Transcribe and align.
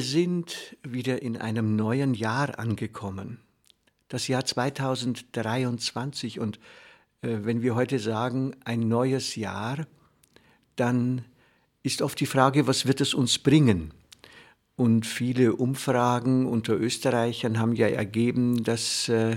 Wir 0.00 0.06
sind 0.06 0.78
wieder 0.82 1.20
in 1.20 1.36
einem 1.36 1.76
neuen 1.76 2.14
Jahr 2.14 2.58
angekommen. 2.58 3.38
Das 4.08 4.28
Jahr 4.28 4.46
2023 4.46 6.40
und 6.40 6.58
äh, 7.20 7.40
wenn 7.42 7.60
wir 7.60 7.74
heute 7.74 7.98
sagen 7.98 8.56
ein 8.64 8.88
neues 8.88 9.36
Jahr, 9.36 9.86
dann 10.74 11.26
ist 11.82 12.00
oft 12.00 12.18
die 12.18 12.24
Frage, 12.24 12.66
was 12.66 12.86
wird 12.86 13.02
es 13.02 13.12
uns 13.12 13.38
bringen? 13.40 13.92
Und 14.74 15.04
viele 15.04 15.54
Umfragen 15.56 16.46
unter 16.46 16.80
Österreichern 16.80 17.58
haben 17.58 17.74
ja 17.74 17.88
ergeben, 17.88 18.64
dass 18.64 19.06
äh, 19.10 19.36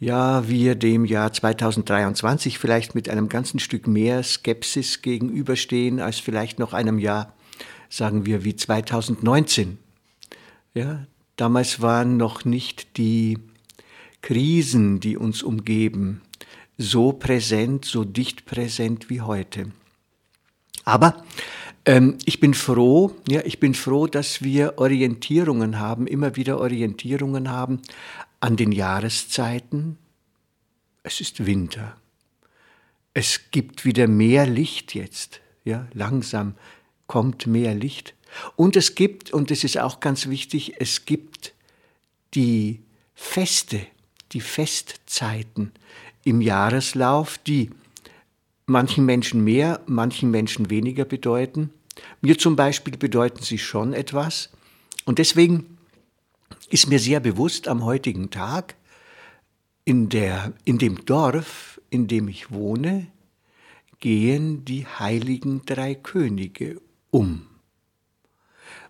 ja, 0.00 0.48
wir 0.48 0.74
dem 0.74 1.04
Jahr 1.04 1.32
2023 1.32 2.58
vielleicht 2.58 2.96
mit 2.96 3.08
einem 3.08 3.28
ganzen 3.28 3.60
Stück 3.60 3.86
mehr 3.86 4.24
Skepsis 4.24 5.00
gegenüberstehen 5.00 6.00
als 6.00 6.18
vielleicht 6.18 6.58
noch 6.58 6.72
einem 6.72 6.98
Jahr, 6.98 7.36
sagen 7.88 8.26
wir, 8.26 8.42
wie 8.42 8.56
2019. 8.56 9.78
Ja, 10.74 11.06
damals 11.36 11.80
waren 11.82 12.16
noch 12.16 12.44
nicht 12.44 12.96
die 12.96 13.38
Krisen, 14.22 15.00
die 15.00 15.16
uns 15.16 15.42
umgeben, 15.42 16.22
so 16.78 17.12
präsent, 17.12 17.84
so 17.84 18.04
dicht 18.04 18.46
präsent 18.46 19.10
wie 19.10 19.20
heute. 19.20 19.72
Aber 20.84 21.24
ähm, 21.84 22.16
ich 22.24 22.40
bin 22.40 22.54
froh, 22.54 23.14
ja, 23.28 23.42
ich 23.44 23.60
bin 23.60 23.74
froh, 23.74 24.06
dass 24.06 24.42
wir 24.42 24.78
Orientierungen 24.78 25.78
haben, 25.78 26.06
immer 26.06 26.36
wieder 26.36 26.58
Orientierungen 26.58 27.50
haben 27.50 27.82
an 28.40 28.56
den 28.56 28.72
Jahreszeiten. 28.72 29.98
Es 31.02 31.20
ist 31.20 31.44
Winter. 31.44 31.96
Es 33.14 33.50
gibt 33.50 33.84
wieder 33.84 34.06
mehr 34.06 34.46
Licht 34.46 34.94
jetzt, 34.94 35.40
ja, 35.64 35.86
langsam 35.92 36.54
kommt 37.06 37.46
mehr 37.46 37.74
Licht. 37.74 38.14
Und 38.56 38.76
es 38.76 38.94
gibt, 38.94 39.32
und 39.32 39.50
das 39.50 39.64
ist 39.64 39.78
auch 39.78 40.00
ganz 40.00 40.28
wichtig, 40.28 40.74
es 40.78 41.04
gibt 41.04 41.54
die 42.34 42.80
Feste, 43.14 43.80
die 44.32 44.40
Festzeiten 44.40 45.72
im 46.24 46.40
Jahreslauf, 46.40 47.38
die 47.38 47.70
manchen 48.66 49.04
Menschen 49.04 49.44
mehr, 49.44 49.80
manchen 49.86 50.30
Menschen 50.30 50.70
weniger 50.70 51.04
bedeuten. 51.04 51.70
Mir 52.20 52.38
zum 52.38 52.56
Beispiel 52.56 52.96
bedeuten 52.96 53.42
sie 53.42 53.58
schon 53.58 53.92
etwas. 53.92 54.50
Und 55.04 55.18
deswegen 55.18 55.78
ist 56.70 56.88
mir 56.88 56.98
sehr 56.98 57.20
bewusst 57.20 57.68
am 57.68 57.84
heutigen 57.84 58.30
Tag, 58.30 58.76
in, 59.84 60.08
der, 60.08 60.52
in 60.64 60.78
dem 60.78 61.04
Dorf, 61.04 61.80
in 61.90 62.06
dem 62.06 62.28
ich 62.28 62.52
wohne, 62.52 63.08
gehen 63.98 64.64
die 64.64 64.86
heiligen 64.86 65.62
drei 65.66 65.94
Könige 65.94 66.80
um. 67.10 67.46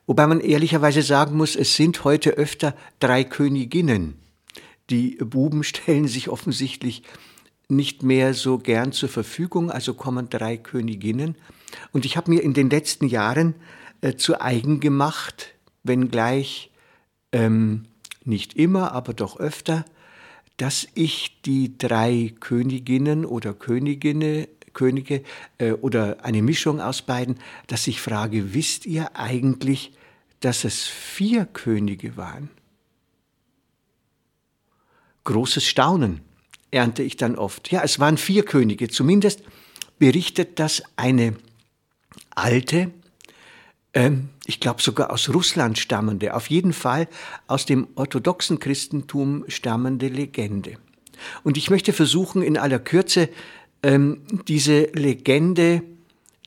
Wobei 0.06 0.26
man 0.26 0.40
ehrlicherweise 0.40 1.02
sagen 1.02 1.36
muss, 1.36 1.56
es 1.56 1.76
sind 1.76 2.04
heute 2.04 2.30
öfter 2.30 2.74
drei 2.98 3.24
Königinnen. 3.24 4.14
Die 4.90 5.16
Buben 5.16 5.62
stellen 5.64 6.08
sich 6.08 6.28
offensichtlich 6.28 7.02
nicht 7.68 8.02
mehr 8.02 8.34
so 8.34 8.58
gern 8.58 8.92
zur 8.92 9.08
Verfügung, 9.08 9.70
also 9.70 9.94
kommen 9.94 10.28
drei 10.28 10.56
Königinnen. 10.56 11.36
Und 11.92 12.04
ich 12.04 12.16
habe 12.16 12.30
mir 12.30 12.42
in 12.42 12.52
den 12.52 12.68
letzten 12.68 13.06
Jahren 13.06 13.54
äh, 14.02 14.14
zu 14.14 14.40
eigen 14.40 14.80
gemacht, 14.80 15.54
wenngleich 15.82 16.70
ähm, 17.32 17.84
nicht 18.24 18.54
immer, 18.54 18.92
aber 18.92 19.14
doch 19.14 19.38
öfter, 19.38 19.84
dass 20.56 20.86
ich 20.94 21.40
die 21.42 21.78
drei 21.78 22.34
Königinnen 22.40 23.24
oder 23.24 23.54
Königine, 23.54 24.48
Könige 24.72 25.22
äh, 25.58 25.72
oder 25.72 26.24
eine 26.24 26.42
Mischung 26.42 26.80
aus 26.80 27.02
beiden, 27.02 27.38
dass 27.66 27.86
ich 27.86 28.00
frage, 28.00 28.54
wisst 28.54 28.86
ihr 28.86 29.16
eigentlich, 29.16 29.92
dass 30.40 30.64
es 30.64 30.84
vier 30.86 31.46
Könige 31.46 32.16
waren? 32.16 32.50
Großes 35.24 35.64
Staunen 35.64 36.20
ernte 36.70 37.02
ich 37.02 37.16
dann 37.16 37.36
oft. 37.36 37.70
Ja, 37.70 37.82
es 37.82 38.00
waren 38.00 38.16
vier 38.16 38.44
Könige. 38.44 38.88
Zumindest 38.88 39.42
berichtet 39.98 40.58
das 40.58 40.82
eine 40.96 41.36
alte, 42.30 42.90
ähm, 43.94 44.30
ich 44.46 44.58
glaube 44.58 44.82
sogar 44.82 45.10
aus 45.12 45.28
Russland 45.28 45.78
stammende, 45.78 46.34
auf 46.34 46.50
jeden 46.50 46.72
Fall 46.72 47.08
aus 47.46 47.66
dem 47.66 47.88
orthodoxen 47.94 48.58
Christentum 48.58 49.44
stammende 49.48 50.08
Legende. 50.08 50.78
Und 51.44 51.56
ich 51.56 51.70
möchte 51.70 51.92
versuchen, 51.92 52.42
in 52.42 52.58
aller 52.58 52.78
Kürze 52.78 53.28
ähm, 53.82 54.22
diese 54.48 54.84
Legende 54.92 55.82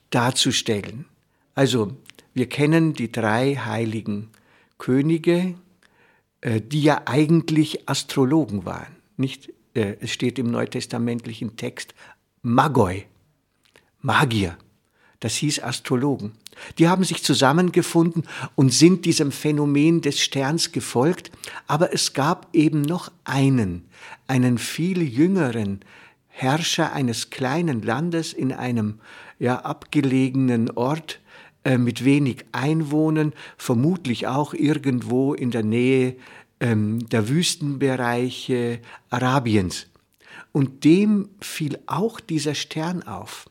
darzustellen. 0.10 1.06
Also, 1.54 1.96
wir 2.34 2.48
kennen 2.50 2.94
die 2.94 3.12
drei 3.12 3.56
heiligen 3.56 4.30
Könige, 4.78 5.56
äh, 6.42 6.62
die 6.62 6.82
ja 6.82 7.04
eigentlich 7.06 7.88
Astrologen 7.90 8.66
waren. 8.66 8.96
Nicht, 9.18 9.52
äh, 9.74 9.96
es 10.00 10.12
steht 10.12 10.38
im 10.40 10.52
neutestamentlichen 10.52 11.56
Text 11.58 11.96
Magoi, 12.42 13.06
Magier. 14.02 14.58
Das 15.20 15.36
hieß 15.38 15.64
Astrologen. 15.64 16.34
Die 16.78 16.88
haben 16.88 17.04
sich 17.04 17.24
zusammengefunden 17.24 18.24
und 18.56 18.72
sind 18.72 19.06
diesem 19.06 19.32
Phänomen 19.32 20.02
des 20.02 20.22
Sterns 20.22 20.72
gefolgt, 20.72 21.32
aber 21.68 21.94
es 21.94 22.14
gab 22.14 22.54
eben 22.54 22.82
noch 22.82 23.12
einen, 23.24 23.86
einen 24.28 24.58
viel 24.58 25.02
jüngeren 25.02 25.82
Herrscher 26.38 26.92
eines 26.92 27.30
kleinen 27.30 27.82
Landes 27.82 28.34
in 28.34 28.52
einem 28.52 29.00
ja, 29.40 29.56
abgelegenen 29.62 30.70
Ort 30.70 31.22
äh, 31.64 31.78
mit 31.78 32.04
wenig 32.04 32.44
Einwohnern, 32.52 33.32
vermutlich 33.58 34.28
auch 34.28 34.54
irgendwo 34.54 35.34
in 35.34 35.50
der 35.52 35.64
Nähe 35.64 36.18
ähm, 36.60 37.08
der 37.08 37.30
Wüstenbereiche 37.30 38.82
Arabiens. 39.10 39.88
Und 40.52 40.84
dem 40.84 41.30
fiel 41.40 41.80
auch 41.86 42.20
dieser 42.20 42.54
Stern 42.54 43.04
auf. 43.04 43.50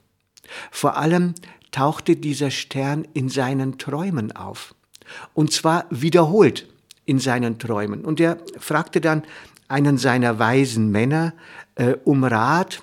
Vor 0.71 0.99
allem 0.99 1.35
tauchte 1.71 2.17
dieser 2.17 2.51
Stern 2.51 3.09
in 3.15 3.31
seinen 3.31 3.79
Träumen 3.79 4.31
auf. 4.33 4.75
Und 5.33 5.53
zwar 5.53 5.87
wiederholt 5.89 6.69
in 7.07 7.19
seinen 7.19 7.59
Träumen. 7.59 8.05
Und 8.05 8.21
er 8.21 8.37
fragte 8.59 9.01
dann 9.01 9.23
einen 9.69 9.97
seiner 9.97 10.39
weisen 10.39 10.91
Männer 10.91 11.33
äh, 11.77 11.95
um 12.05 12.25
Rat, 12.25 12.83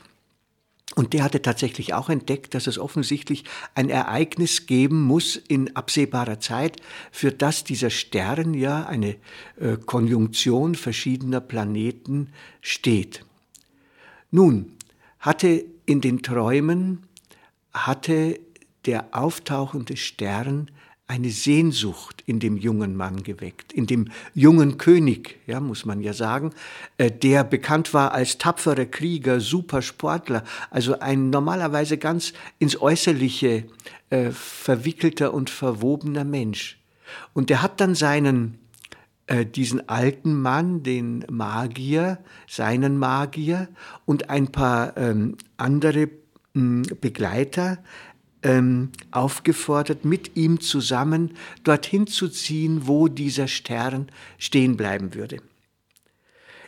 und 0.96 1.14
der 1.14 1.24
hatte 1.24 1.42
tatsächlich 1.42 1.94
auch 1.94 2.10
entdeckt, 2.10 2.54
dass 2.54 2.68
es 2.68 2.78
offensichtlich 2.78 3.46
ein 3.76 3.90
Ereignis 3.90 4.66
geben 4.66 5.02
muss 5.02 5.38
in 5.38 5.74
absehbarer 5.76 6.42
Zeit, 6.42 6.82
für 7.12 7.32
das 7.32 7.64
dieser 7.64 7.90
Stern 7.90 8.54
ja 8.54 8.86
eine 8.86 9.16
äh, 9.58 9.78
Konjunktion 9.86 10.76
verschiedener 10.76 11.40
Planeten 11.40 12.34
steht. 12.60 13.24
Nun, 14.32 14.74
hatte 15.20 15.64
in 15.86 16.02
den 16.02 16.24
Träumen, 16.24 17.04
hatte 17.74 18.40
der 18.86 19.16
auftauchende 19.16 19.96
Stern 19.96 20.72
eine 21.12 21.30
Sehnsucht 21.30 22.24
in 22.26 22.40
dem 22.40 22.56
jungen 22.56 22.96
Mann 22.96 23.22
geweckt, 23.24 23.74
in 23.74 23.86
dem 23.86 24.08
jungen 24.34 24.78
König, 24.78 25.42
ja, 25.46 25.60
muss 25.60 25.84
man 25.84 26.00
ja 26.00 26.14
sagen, 26.14 26.52
äh, 26.98 27.12
der 27.12 27.44
bekannt 27.44 27.94
war 27.94 28.14
als 28.14 28.38
tapferer 28.38 28.86
Krieger, 28.86 29.42
Supersportler, 29.42 30.46
also 30.70 31.00
ein 31.00 31.30
normalerweise 31.30 31.98
ganz 31.98 32.32
ins 32.60 32.82
Äußerliche 32.82 33.66
äh, 34.10 34.32
verwickelter 34.32 35.34
und 35.34 35.50
verwobener 35.50 36.24
Mensch. 36.24 36.80
Und 37.34 37.50
der 37.50 37.62
hat 37.62 37.82
dann 37.82 37.94
seinen, 37.94 38.58
äh, 39.28 39.46
diesen 39.46 39.90
alten 39.90 40.42
Mann, 40.42 40.82
den 40.82 41.26
Magier, 41.30 42.20
seinen 42.48 42.98
Magier 42.98 43.68
und 44.06 44.30
ein 44.30 44.48
paar 44.48 44.96
ähm, 44.96 45.36
andere 45.58 46.08
mh, 46.54 46.94
Begleiter, 47.02 47.80
ähm, 48.44 48.90
aufgefordert, 49.12 50.06
mit 50.06 50.36
ihm 50.36 50.60
zusammen 50.60 51.32
dorthin 51.64 52.08
zu 52.08 52.28
ziehen, 52.28 52.88
wo 52.88 53.08
dieser 53.08 53.48
Stern 53.48 54.10
stehen 54.38 54.78
bleiben 54.78 55.14
würde. 55.14 55.38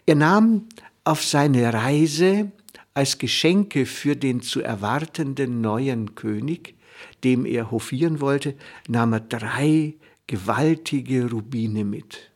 Er 0.06 0.16
nahm 0.16 0.68
auf 1.04 1.24
seine 1.24 1.74
Reise 1.74 2.52
als 2.94 3.18
Geschenke 3.18 3.86
für 3.86 4.16
den 4.16 4.42
zu 4.42 4.62
erwartenden 4.62 5.62
neuen 5.62 6.16
König, 6.16 6.76
dem 7.24 7.46
er 7.46 7.72
hofieren 7.72 8.22
wollte, 8.22 8.56
nahm 8.88 9.14
er 9.14 9.20
drei 9.22 9.96
gewaltige 10.28 11.30
Rubine 11.30 11.84
mit. 11.84 12.32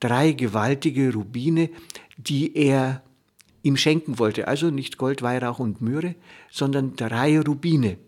Drei 0.00 0.32
gewaltige 0.32 1.12
Rubine, 1.12 1.70
die 2.16 2.56
er 2.56 3.02
ihm 3.62 3.76
schenken 3.76 4.18
wollte. 4.18 4.48
Also 4.48 4.70
nicht 4.70 4.98
Gold, 4.98 5.22
Weihrauch 5.22 5.58
und 5.58 5.80
Myrrhe, 5.80 6.14
sondern 6.50 6.96
drei 6.96 7.40
Rubine. 7.40 7.98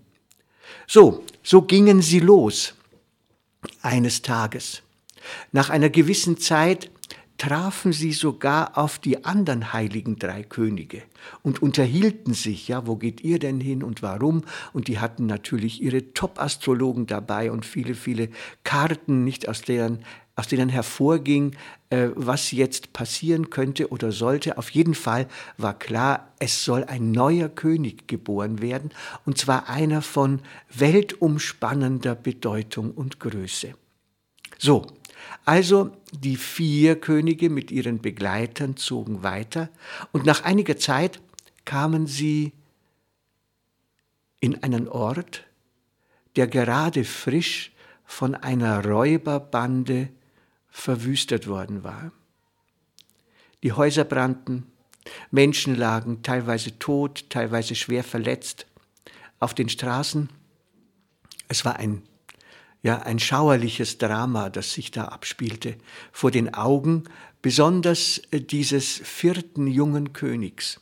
So, 0.86 1.24
so 1.42 1.62
gingen 1.62 2.02
sie 2.02 2.20
los 2.20 2.74
eines 3.82 4.22
Tages. 4.22 4.82
Nach 5.52 5.70
einer 5.70 5.90
gewissen 5.90 6.38
Zeit 6.38 6.90
trafen 7.40 7.92
sie 7.92 8.12
sogar 8.12 8.76
auf 8.76 8.98
die 8.98 9.24
anderen 9.24 9.72
heiligen 9.72 10.18
drei 10.18 10.42
Könige 10.42 11.02
und 11.42 11.62
unterhielten 11.62 12.34
sich, 12.34 12.68
ja, 12.68 12.86
wo 12.86 12.96
geht 12.96 13.22
ihr 13.22 13.38
denn 13.38 13.60
hin 13.60 13.82
und 13.82 14.02
warum? 14.02 14.42
Und 14.74 14.88
die 14.88 14.98
hatten 14.98 15.24
natürlich 15.24 15.82
ihre 15.82 16.12
Top-Astrologen 16.12 17.06
dabei 17.06 17.50
und 17.50 17.64
viele, 17.64 17.94
viele 17.94 18.28
Karten, 18.62 19.24
nicht 19.24 19.48
aus 19.48 19.62
deren 19.62 20.04
aus 20.36 20.48
denen 20.48 20.68
hervorging, 20.68 21.56
äh, 21.90 22.08
was 22.14 22.50
jetzt 22.52 22.92
passieren 22.92 23.50
könnte 23.50 23.90
oder 23.90 24.12
sollte. 24.12 24.58
Auf 24.58 24.70
jeden 24.70 24.94
Fall 24.94 25.26
war 25.58 25.78
klar, 25.78 26.32
es 26.38 26.64
soll 26.64 26.84
ein 26.84 27.10
neuer 27.10 27.48
König 27.48 28.08
geboren 28.08 28.60
werden, 28.62 28.90
und 29.26 29.38
zwar 29.38 29.68
einer 29.68 30.02
von 30.02 30.40
weltumspannender 30.72 32.14
Bedeutung 32.14 32.92
und 32.92 33.20
Größe. 33.20 33.74
So, 34.58 34.86
also 35.44 35.90
die 36.12 36.36
vier 36.36 37.00
Könige 37.00 37.50
mit 37.50 37.70
ihren 37.70 38.00
Begleitern 38.00 38.76
zogen 38.76 39.22
weiter, 39.22 39.68
und 40.12 40.24
nach 40.24 40.44
einiger 40.44 40.76
Zeit 40.76 41.20
kamen 41.64 42.06
sie 42.06 42.52
in 44.40 44.62
einen 44.62 44.88
Ort, 44.88 45.44
der 46.36 46.46
gerade 46.46 47.04
frisch 47.04 47.72
von 48.04 48.34
einer 48.34 48.84
Räuberbande 48.84 50.08
verwüstet 50.70 51.46
worden 51.46 51.84
war. 51.84 52.12
Die 53.62 53.72
Häuser 53.72 54.04
brannten, 54.04 54.66
Menschen 55.30 55.74
lagen 55.74 56.22
teilweise 56.22 56.78
tot, 56.78 57.28
teilweise 57.30 57.74
schwer 57.74 58.04
verletzt 58.04 58.66
auf 59.38 59.54
den 59.54 59.68
Straßen. 59.68 60.30
Es 61.48 61.64
war 61.64 61.76
ein, 61.76 62.02
ja, 62.82 63.00
ein 63.02 63.18
schauerliches 63.18 63.98
Drama, 63.98 64.50
das 64.50 64.72
sich 64.72 64.90
da 64.90 65.06
abspielte, 65.06 65.76
vor 66.12 66.30
den 66.30 66.54
Augen 66.54 67.04
besonders 67.42 68.22
dieses 68.32 68.98
vierten 68.98 69.66
jungen 69.66 70.12
Königs. 70.12 70.80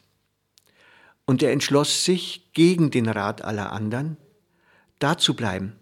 Und 1.24 1.42
er 1.42 1.52
entschloss 1.52 2.04
sich, 2.04 2.52
gegen 2.52 2.90
den 2.90 3.08
Rat 3.08 3.42
aller 3.42 3.72
anderen, 3.72 4.16
da 4.98 5.16
zu 5.16 5.34
bleiben 5.34 5.78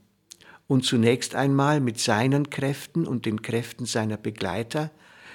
und 0.67 0.85
zunächst 0.85 1.35
einmal 1.35 1.81
mit 1.81 1.99
seinen 1.99 2.51
Kräften 2.51 3.07
und 3.07 3.27
den 3.27 3.43
Kräften 3.43 3.87
seiner 3.87 4.17
Begleiter 4.17 4.91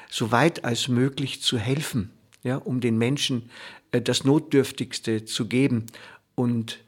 so 0.09 0.31
weit 0.31 0.65
als 0.65 0.87
möglich 0.87 1.41
zu 1.41 1.57
helfen, 1.57 2.11
ja, 2.43 2.57
um 2.57 2.81
den 2.81 2.97
Menschen 2.97 3.49
äh, 3.91 4.01
das 4.01 4.23
Notdürftigste 4.23 5.25
zu 5.25 5.47
geben 5.47 5.85
und 6.35 6.79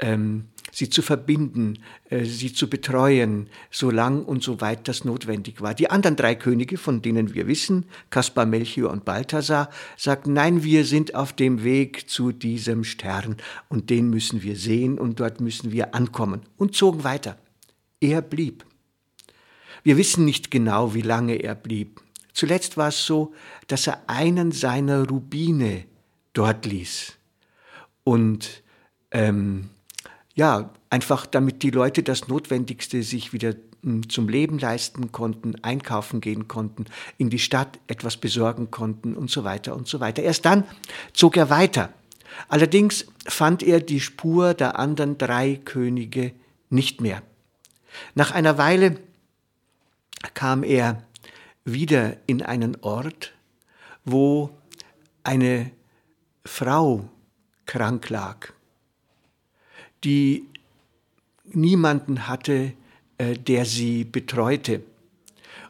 ähm, 0.00 0.48
sie 0.72 0.90
zu 0.90 1.02
verbinden, 1.02 1.78
äh, 2.10 2.24
sie 2.24 2.52
zu 2.52 2.68
betreuen, 2.68 3.48
so 3.70 3.90
lang 3.90 4.24
und 4.24 4.42
so 4.42 4.60
weit 4.60 4.88
das 4.88 5.04
notwendig 5.04 5.60
war. 5.60 5.74
Die 5.74 5.90
anderen 5.90 6.16
drei 6.16 6.34
Könige, 6.34 6.78
von 6.78 7.02
denen 7.02 7.34
wir 7.34 7.46
wissen, 7.46 7.84
Kaspar, 8.10 8.46
Melchior 8.46 8.90
und 8.90 9.04
Balthasar, 9.04 9.70
sagten, 9.96 10.32
nein, 10.32 10.64
wir 10.64 10.84
sind 10.84 11.14
auf 11.14 11.32
dem 11.32 11.62
Weg 11.62 12.08
zu 12.08 12.32
diesem 12.32 12.82
Stern 12.82 13.36
und 13.68 13.90
den 13.90 14.10
müssen 14.10 14.42
wir 14.42 14.56
sehen 14.56 14.98
und 14.98 15.20
dort 15.20 15.40
müssen 15.40 15.70
wir 15.70 15.94
ankommen 15.94 16.40
und 16.56 16.74
zogen 16.74 17.04
weiter. 17.04 17.36
Er 18.02 18.20
blieb. 18.20 18.66
Wir 19.84 19.96
wissen 19.96 20.24
nicht 20.24 20.50
genau, 20.50 20.92
wie 20.92 21.02
lange 21.02 21.36
er 21.36 21.54
blieb. 21.54 22.00
Zuletzt 22.32 22.76
war 22.76 22.88
es 22.88 23.06
so, 23.06 23.32
dass 23.68 23.86
er 23.86 24.02
einen 24.08 24.50
seiner 24.50 25.08
Rubine 25.08 25.84
dort 26.32 26.66
ließ. 26.66 27.12
Und 28.02 28.64
ähm, 29.12 29.70
ja, 30.34 30.70
einfach 30.90 31.26
damit 31.26 31.62
die 31.62 31.70
Leute 31.70 32.02
das 32.02 32.26
Notwendigste 32.26 33.04
sich 33.04 33.32
wieder 33.32 33.54
hm, 33.84 34.08
zum 34.08 34.28
Leben 34.28 34.58
leisten 34.58 35.12
konnten, 35.12 35.54
einkaufen 35.62 36.20
gehen 36.20 36.48
konnten, 36.48 36.86
in 37.18 37.30
die 37.30 37.38
Stadt 37.38 37.78
etwas 37.86 38.16
besorgen 38.16 38.72
konnten 38.72 39.14
und 39.14 39.30
so 39.30 39.44
weiter 39.44 39.76
und 39.76 39.86
so 39.86 40.00
weiter. 40.00 40.24
Erst 40.24 40.44
dann 40.44 40.64
zog 41.12 41.36
er 41.36 41.50
weiter. 41.50 41.92
Allerdings 42.48 43.06
fand 43.26 43.62
er 43.62 43.78
die 43.78 44.00
Spur 44.00 44.54
der 44.54 44.76
anderen 44.76 45.18
drei 45.18 45.60
Könige 45.64 46.32
nicht 46.68 47.00
mehr. 47.00 47.22
Nach 48.14 48.30
einer 48.30 48.58
Weile 48.58 48.98
kam 50.34 50.62
er 50.62 51.02
wieder 51.64 52.16
in 52.26 52.42
einen 52.42 52.76
Ort, 52.82 53.32
wo 54.04 54.50
eine 55.24 55.70
Frau 56.44 57.08
krank 57.66 58.08
lag, 58.10 58.52
die 60.04 60.48
niemanden 61.44 62.26
hatte, 62.26 62.72
äh, 63.18 63.34
der 63.34 63.64
sie 63.64 64.04
betreute. 64.04 64.82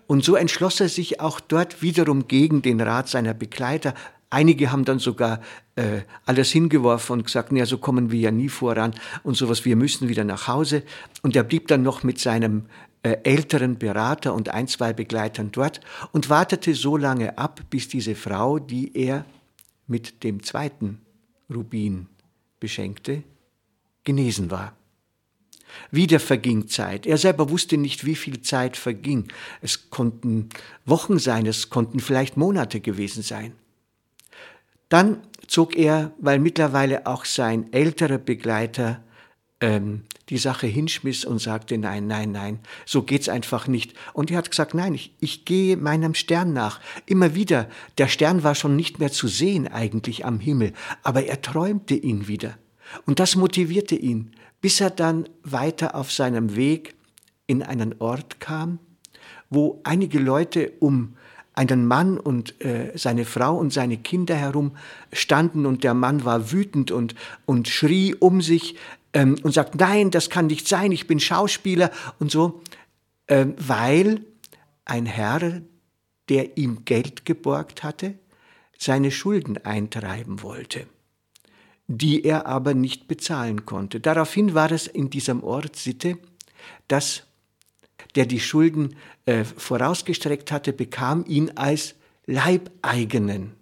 Und 0.07 0.25
so 0.25 0.37
entschloss 0.37 0.81
er 0.81 0.89
sich 0.89 1.21
auch 1.21 1.41
dort 1.41 1.83
wiederum 1.83 2.29
gegen 2.29 2.63
den 2.63 2.81
Rat 2.81 3.09
seiner 3.09 3.35
Begleiter. 3.35 3.95
Einige 4.33 4.73
haben 4.73 4.87
dann 4.87 4.99
sogar 4.99 5.43
äh, 5.77 6.01
alles 6.25 6.51
hingeworfen 6.51 7.19
und 7.19 7.25
gesagt, 7.25 7.53
ja, 7.53 7.67
so 7.67 7.77
kommen 7.77 8.11
wir 8.11 8.19
ja 8.19 8.31
nie 8.31 8.49
voran 8.49 8.95
und 9.25 9.37
sowas, 9.37 9.67
wir 9.67 9.77
müssen 9.77 10.09
wieder 10.09 10.25
nach 10.25 10.49
Hause. 10.49 10.85
Und 11.21 11.37
er 11.37 11.43
blieb 11.43 11.69
dann 11.69 11.83
noch 11.83 12.03
mit 12.03 12.19
seinem 12.19 12.65
äh, 13.03 13.19
älteren 13.25 13.79
Berater 13.79 14.33
und 14.33 14.49
ein, 14.49 14.69
zwei 14.69 14.95
Begleitern 14.95 15.51
dort 15.53 15.83
und 16.13 16.31
wartete 16.31 16.75
so 16.75 16.97
lange 16.97 17.37
ab, 17.37 17.61
bis 17.69 17.89
diese 17.89 18.15
Frau, 18.15 18.59
die 18.59 18.97
er 18.97 19.27
mit 19.87 20.25
dem 20.25 20.43
zweiten 20.43 21.03
Rubin 21.55 22.07
beschenkte, 22.59 23.25
genesen 24.03 24.51
war. 24.51 24.75
Wieder 25.91 26.21
verging 26.21 26.69
Zeit. 26.69 27.05
Er 27.05 27.19
selber 27.19 27.51
wusste 27.51 27.77
nicht, 27.77 28.07
wie 28.07 28.17
viel 28.17 28.41
Zeit 28.41 28.79
verging. 28.79 29.29
Es 29.61 29.91
konnten 29.91 30.49
Wochen 30.87 31.19
sein, 31.19 31.45
es 31.45 31.69
konnten 31.69 32.01
vielleicht 32.01 32.39
Monate 32.39 32.81
gewesen 32.81 33.23
sein. 33.23 33.53
Dann 34.93 35.23
zog 35.47 35.75
er, 35.75 36.13
weil 36.19 36.39
mittlerweile 36.39 37.07
auch 37.07 37.25
sein 37.25 37.73
älterer 37.73 38.19
Begleiter 38.19 39.03
ähm, 39.63 40.03
die 40.29 40.37
Sache 40.37 40.67
hinschmiss 40.67 41.25
und 41.25 41.39
sagte, 41.39 41.79
nein, 41.79 42.09
nein, 42.09 42.31
nein, 42.31 42.59
so 42.85 43.03
geht's 43.03 43.31
einfach 43.31 43.67
nicht. 43.67 43.95
Und 44.13 44.31
er 44.31 44.37
hat 44.37 44.51
gesagt, 44.51 44.75
nein, 44.75 44.93
ich, 44.93 45.15
ich 45.19 45.47
gehe 45.47 45.79
meinem 45.79 46.13
Stern 46.13 46.53
nach. 46.53 46.79
Immer 47.07 47.35
wieder, 47.35 47.71
der 47.97 48.09
Stern 48.09 48.45
war 48.45 48.55
schon 48.55 48.77
nicht 48.77 48.99
mehr 48.99 49.11
zu 49.11 49.29
sehen 49.29 49.67
eigentlich 49.67 50.27
am 50.27 50.39
Himmel, 50.41 50.75
aber 51.03 51.25
er 51.25 51.41
träumte 51.41 51.95
ihn 51.95 52.29
wieder. 52.29 52.59
Und 53.07 53.19
das 53.19 53.35
motivierte 53.35 53.95
ihn, 53.95 54.33
bis 54.61 54.79
er 54.83 54.91
dann 54.91 55.27
weiter 55.43 55.95
auf 55.95 56.13
seinem 56.13 56.55
Weg 56.55 56.97
in 57.47 57.63
einen 57.63 57.95
Ort 57.99 58.41
kam, 58.41 58.79
wo 59.49 59.81
einige 59.85 60.19
Leute 60.19 60.71
um 60.81 61.17
einen 61.55 61.87
Mann 61.87 62.19
und 62.19 62.61
äh, 62.65 62.93
seine 62.95 63.25
Frau 63.25 63.57
und 63.57 63.73
seine 63.73 63.99
Kinder 63.99 64.35
herum 64.35 64.77
standen 65.13 65.67
und 65.67 65.85
der 65.85 65.95
Mann 65.95 66.25
war 66.25 66.51
wütend 66.53 66.91
und, 66.91 67.15
und 67.45 67.69
schrie 67.69 68.15
um 68.15 68.41
sich 68.41 68.77
ähm, 69.13 69.37
und 69.43 69.53
sagt, 69.53 69.75
nein, 69.75 70.11
das 70.11 70.31
kann 70.31 70.47
nicht 70.47 70.67
sein, 70.67 70.93
ich 70.93 71.07
bin 71.07 71.21
Schauspieler 71.21 71.91
und 72.19 72.31
so, 72.31 72.63
ähm, 73.29 73.55
weil 73.59 74.25
ein 74.85 75.07
Herr, 75.07 75.63
der 76.29 76.57
ihm 76.57 76.85
Geld 76.85 77.27
geborgt 77.27 77.83
hatte, 77.83 78.15
seine 78.79 79.11
Schulden 79.11 79.59
eintreiben 79.65 80.43
wollte, 80.43 80.87
die 81.87 82.25
er 82.25 82.47
aber 82.47 82.75
nicht 82.75 83.07
bezahlen 83.07 83.67
konnte. 83.67 84.01
Daraufhin 84.01 84.55
war 84.55 84.73
es 84.73 84.87
in 84.87 85.11
diesem 85.11 85.45
Ort 85.45 85.77
Sitte, 85.77 86.19
dass 86.89 87.25
der 88.15 88.27
die 88.27 88.41
Schulden 88.41 88.97
äh, 89.27 89.45
vorausgestreckt 89.45 90.53
hatte, 90.53 90.73
bekam 90.73 91.25
ihn 91.27 91.53
als 91.55 91.95
Leibeigenen. 92.27 93.53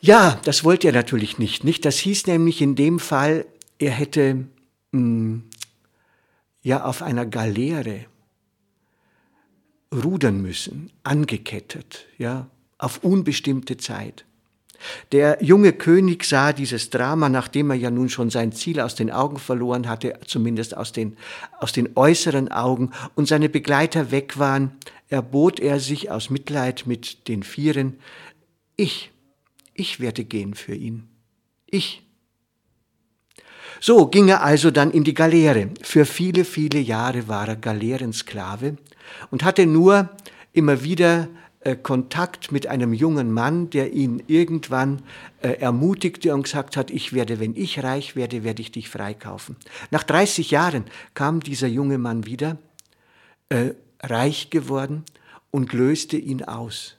Ja, 0.00 0.40
das 0.44 0.64
wollte 0.64 0.88
er 0.88 0.92
natürlich 0.92 1.38
nicht, 1.38 1.62
nicht? 1.62 1.84
Das 1.84 1.98
hieß 1.98 2.26
nämlich 2.26 2.60
in 2.60 2.74
dem 2.74 2.98
Fall, 2.98 3.46
er 3.78 3.92
hätte 3.92 4.46
mh, 4.90 4.98
hm, 4.98 5.42
ja 6.62 6.84
auf 6.84 7.02
einer 7.02 7.26
Galeere 7.26 8.06
rudern 9.92 10.40
müssen, 10.40 10.90
angekettet, 11.02 12.06
ja, 12.18 12.48
auf 12.78 13.04
unbestimmte 13.04 13.76
Zeit. 13.76 14.24
Der 15.12 15.38
junge 15.42 15.72
König 15.72 16.24
sah 16.24 16.52
dieses 16.52 16.90
Drama, 16.90 17.28
nachdem 17.28 17.70
er 17.70 17.76
ja 17.76 17.90
nun 17.90 18.08
schon 18.08 18.30
sein 18.30 18.52
Ziel 18.52 18.80
aus 18.80 18.94
den 18.94 19.10
Augen 19.10 19.38
verloren 19.38 19.88
hatte, 19.88 20.18
zumindest 20.26 20.76
aus 20.76 20.92
den, 20.92 21.16
aus 21.58 21.72
den 21.72 21.90
äußeren 21.96 22.50
Augen, 22.50 22.90
und 23.14 23.28
seine 23.28 23.48
Begleiter 23.48 24.10
weg 24.10 24.38
waren, 24.38 24.72
erbot 25.08 25.60
er 25.60 25.80
sich 25.80 26.10
aus 26.10 26.30
Mitleid 26.30 26.86
mit 26.86 27.28
den 27.28 27.42
Vieren, 27.42 27.98
ich, 28.76 29.10
ich 29.74 30.00
werde 30.00 30.24
gehen 30.24 30.54
für 30.54 30.74
ihn. 30.74 31.08
Ich. 31.66 32.02
So 33.80 34.06
ging 34.06 34.28
er 34.28 34.42
also 34.42 34.70
dann 34.70 34.90
in 34.90 35.04
die 35.04 35.14
Galeere. 35.14 35.70
Für 35.82 36.04
viele, 36.04 36.44
viele 36.44 36.78
Jahre 36.78 37.28
war 37.28 37.48
er 37.48 37.56
Galeerensklave 37.56 38.76
und 39.30 39.44
hatte 39.44 39.66
nur 39.66 40.10
immer 40.52 40.84
wieder 40.84 41.28
äh, 41.64 41.76
Kontakt 41.76 42.50
mit 42.50 42.66
einem 42.66 42.92
jungen 42.92 43.32
Mann, 43.32 43.70
der 43.70 43.92
ihn 43.92 44.22
irgendwann 44.26 45.02
äh, 45.42 45.50
ermutigte 45.60 46.34
und 46.34 46.42
gesagt 46.42 46.76
hat, 46.76 46.90
ich 46.90 47.12
werde, 47.12 47.38
wenn 47.38 47.54
ich 47.54 47.82
reich 47.82 48.16
werde, 48.16 48.42
werde 48.42 48.62
ich 48.62 48.72
dich 48.72 48.88
freikaufen. 48.88 49.56
Nach 49.90 50.02
30 50.02 50.50
Jahren 50.50 50.84
kam 51.14 51.40
dieser 51.40 51.68
junge 51.68 51.98
Mann 51.98 52.26
wieder, 52.26 52.58
äh, 53.48 53.74
reich 54.02 54.50
geworden 54.50 55.04
und 55.50 55.72
löste 55.72 56.16
ihn 56.16 56.42
aus. 56.42 56.96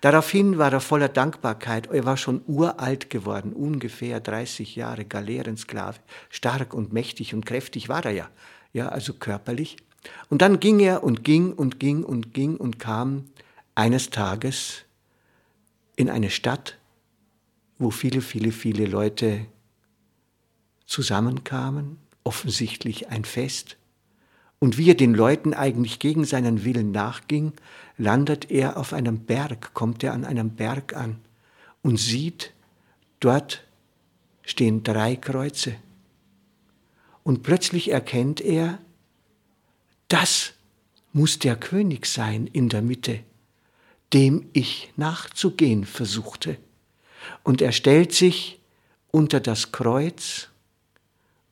Daraufhin 0.00 0.58
war 0.58 0.72
er 0.72 0.80
voller 0.80 1.08
Dankbarkeit. 1.08 1.88
Er 1.90 2.04
war 2.04 2.16
schon 2.16 2.42
uralt 2.46 3.10
geworden, 3.10 3.52
ungefähr 3.52 4.20
30 4.20 4.76
Jahre, 4.76 5.04
Galeerensklave. 5.04 5.98
Stark 6.28 6.74
und 6.74 6.92
mächtig 6.92 7.34
und 7.34 7.46
kräftig 7.46 7.88
war 7.88 8.04
er 8.04 8.12
ja, 8.12 8.28
ja, 8.72 8.88
also 8.88 9.14
körperlich. 9.14 9.78
Und 10.28 10.42
dann 10.42 10.60
ging 10.60 10.80
er 10.80 11.02
und 11.02 11.24
ging 11.24 11.52
und 11.52 11.80
ging 11.80 12.04
und 12.04 12.34
ging 12.34 12.56
und 12.56 12.78
kam 12.78 13.24
eines 13.74 14.10
Tages 14.10 14.84
in 15.96 16.10
eine 16.10 16.30
Stadt, 16.30 16.78
wo 17.78 17.90
viele, 17.90 18.20
viele, 18.20 18.52
viele 18.52 18.86
Leute 18.86 19.46
zusammenkamen, 20.86 21.98
offensichtlich 22.24 23.08
ein 23.08 23.24
Fest. 23.24 23.76
Und 24.58 24.76
wie 24.76 24.90
er 24.90 24.94
den 24.94 25.14
Leuten 25.14 25.54
eigentlich 25.54 25.98
gegen 25.98 26.24
seinen 26.24 26.64
Willen 26.64 26.90
nachging, 26.90 27.52
landet 27.96 28.50
er 28.50 28.76
auf 28.76 28.92
einem 28.92 29.20
Berg, 29.20 29.72
kommt 29.72 30.02
er 30.04 30.12
an 30.12 30.24
einem 30.24 30.50
Berg 30.50 30.94
an 30.94 31.18
und 31.82 31.96
sieht, 31.96 32.52
dort 33.20 33.64
stehen 34.42 34.82
drei 34.82 35.16
Kreuze. 35.16 35.76
Und 37.22 37.42
plötzlich 37.42 37.90
erkennt 37.90 38.40
er, 38.40 38.78
das 40.08 40.52
muss 41.12 41.38
der 41.38 41.56
König 41.56 42.06
sein 42.06 42.46
in 42.46 42.68
der 42.68 42.82
Mitte 42.82 43.20
dem 44.12 44.48
ich 44.52 44.92
nachzugehen 44.96 45.84
versuchte. 45.84 46.58
Und 47.44 47.62
er 47.62 47.72
stellt 47.72 48.12
sich 48.12 48.60
unter 49.10 49.40
das 49.40 49.72
Kreuz 49.72 50.48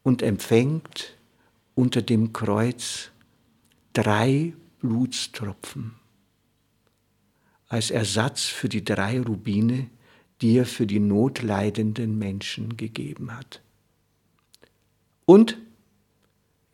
und 0.03 0.23
empfängt 0.23 1.17
unter 1.75 2.03
dem 2.03 2.33
Kreuz 2.33 3.11
drei 3.93 4.55
Blutstropfen 4.81 5.95
als 7.69 7.91
Ersatz 7.91 8.45
für 8.45 8.69
die 8.69 8.85
drei 8.85 9.21
Rubine, 9.21 9.91
die 10.41 10.57
er 10.57 10.67
für 10.67 10.87
die 10.87 11.00
notleidenden 11.00 12.19
Menschen 12.19 12.77
gegeben 12.77 13.37
hat. 13.37 13.61
Und 15.27 15.59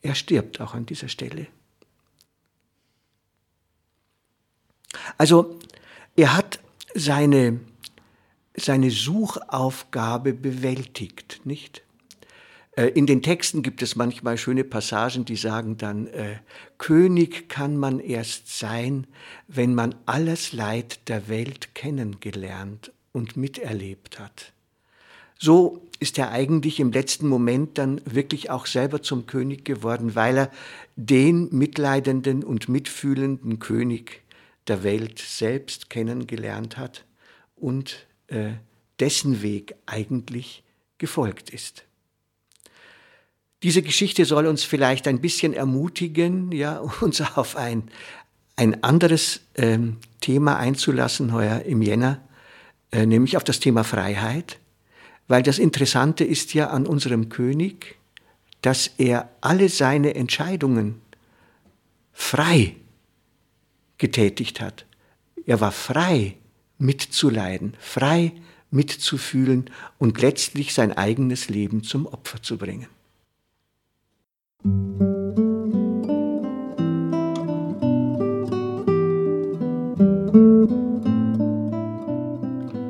er 0.02 0.14
stirbt 0.14 0.60
auch 0.60 0.74
an 0.74 0.86
dieser 0.86 1.08
Stelle. 1.08 1.48
Also 5.18 5.58
er 6.16 6.36
hat 6.36 6.60
seine, 6.94 7.60
seine 8.56 8.90
Suchaufgabe 8.90 10.32
bewältigt, 10.32 11.40
nicht? 11.44 11.82
Äh, 12.76 12.88
in 12.88 13.06
den 13.06 13.22
Texten 13.22 13.62
gibt 13.62 13.82
es 13.82 13.96
manchmal 13.96 14.38
schöne 14.38 14.64
Passagen, 14.64 15.24
die 15.24 15.36
sagen 15.36 15.76
dann, 15.76 16.06
äh, 16.08 16.36
König 16.78 17.48
kann 17.48 17.76
man 17.76 18.00
erst 18.00 18.58
sein, 18.58 19.06
wenn 19.48 19.74
man 19.74 19.94
alles 20.06 20.52
Leid 20.52 21.08
der 21.08 21.28
Welt 21.28 21.74
kennengelernt 21.74 22.92
und 23.12 23.36
miterlebt 23.36 24.18
hat. 24.18 24.52
So 25.38 25.82
ist 26.00 26.18
er 26.18 26.30
eigentlich 26.30 26.80
im 26.80 26.92
letzten 26.92 27.28
Moment 27.28 27.78
dann 27.78 28.00
wirklich 28.04 28.50
auch 28.50 28.66
selber 28.66 29.02
zum 29.02 29.26
König 29.26 29.64
geworden, 29.64 30.14
weil 30.14 30.36
er 30.36 30.50
den 30.96 31.48
mitleidenden 31.50 32.44
und 32.44 32.68
mitfühlenden 32.68 33.58
König 33.58 34.23
der 34.68 34.82
Welt 34.82 35.18
selbst 35.18 35.90
kennengelernt 35.90 36.76
hat 36.76 37.04
und 37.56 38.06
äh, 38.28 38.52
dessen 39.00 39.42
Weg 39.42 39.74
eigentlich 39.86 40.62
gefolgt 40.98 41.50
ist. 41.50 41.84
Diese 43.62 43.82
Geschichte 43.82 44.24
soll 44.24 44.46
uns 44.46 44.62
vielleicht 44.62 45.08
ein 45.08 45.20
bisschen 45.20 45.54
ermutigen, 45.54 46.52
ja, 46.52 46.78
uns 47.00 47.20
auf 47.20 47.56
ein, 47.56 47.90
ein 48.56 48.82
anderes 48.84 49.40
ähm, 49.56 49.98
Thema 50.20 50.58
einzulassen 50.58 51.32
heuer 51.32 51.62
im 51.62 51.82
Jänner, 51.82 52.20
äh, 52.92 53.06
nämlich 53.06 53.36
auf 53.36 53.44
das 53.44 53.60
Thema 53.60 53.84
Freiheit, 53.84 54.58
weil 55.28 55.42
das 55.42 55.58
Interessante 55.58 56.24
ist 56.24 56.54
ja 56.54 56.68
an 56.70 56.86
unserem 56.86 57.28
König, 57.28 57.96
dass 58.62 58.86
er 58.98 59.30
alle 59.40 59.68
seine 59.68 60.14
Entscheidungen 60.14 61.00
frei 62.12 62.76
getätigt 63.98 64.60
hat. 64.60 64.86
Er 65.46 65.60
war 65.60 65.72
frei 65.72 66.36
mitzuleiden, 66.78 67.76
frei 67.78 68.32
mitzufühlen 68.70 69.70
und 69.98 70.20
letztlich 70.20 70.74
sein 70.74 70.92
eigenes 70.92 71.48
Leben 71.48 71.82
zum 71.82 72.06
Opfer 72.06 72.42
zu 72.42 72.58
bringen. 72.58 72.88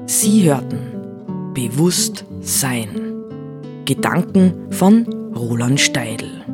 Sie 0.06 0.44
hörten 0.44 1.52
Bewusst 1.54 2.24
Sein. 2.40 3.22
Gedanken 3.84 4.72
von 4.72 5.04
Roland 5.34 5.80
Steidl. 5.80 6.53